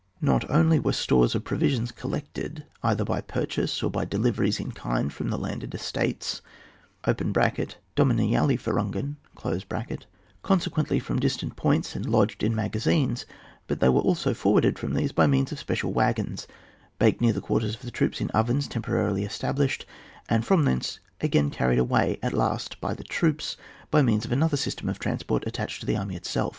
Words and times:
45 0.19 0.23
Not 0.23 0.49
only 0.49 0.79
were 0.79 0.93
stores 0.93 1.35
of 1.35 1.43
provisions 1.43 1.91
col 1.91 2.09
lected, 2.09 2.65
either 2.81 3.03
by 3.03 3.21
purchase 3.21 3.83
or 3.83 3.91
by 3.91 4.03
deliveries 4.03 4.59
in 4.59 4.71
kind 4.71 5.11
£rom 5.11 5.29
the 5.29 5.37
landed 5.37 5.75
estates 5.75 6.41
(Dominial 7.05 8.47
lieferungen), 8.47 9.17
consequently 10.41 10.97
from 10.99 11.19
distant 11.19 11.55
points, 11.55 11.95
and 11.95 12.07
lodged 12.09 12.41
in 12.41 12.55
magazines, 12.55 13.27
but 13.67 13.79
they 13.79 13.89
were 13.89 14.01
also 14.01 14.33
forwarded 14.33 14.79
from 14.79 14.95
these 14.95 15.11
by 15.11 15.27
means 15.27 15.51
of 15.51 15.59
special 15.59 15.93
wagons, 15.93 16.47
baked 16.97 17.21
near 17.21 17.31
the 17.33 17.39
quarters 17.39 17.75
of 17.75 17.83
the 17.83 17.91
troops 17.91 18.19
in 18.19 18.31
ovens 18.31 18.67
temporarily 18.67 19.23
es 19.23 19.37
tablished, 19.37 19.85
and 20.27 20.43
from 20.43 20.65
thence 20.65 20.99
again 21.21 21.51
carried 21.51 21.77
away 21.77 22.17
at 22.23 22.33
last 22.33 22.81
by 22.81 22.95
the 22.95 23.03
troops, 23.03 23.55
by 23.91 24.01
means 24.01 24.25
of 24.25 24.31
another 24.31 24.57
system 24.57 24.89
of 24.89 24.97
transport 24.97 25.45
attached 25.45 25.79
to 25.79 25.85
the 25.85 25.95
army 25.95 26.15
itself. 26.15 26.49